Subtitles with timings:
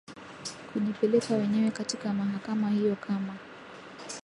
[0.73, 3.35] kujipeleka wenyewe katika mahakama hiyo kama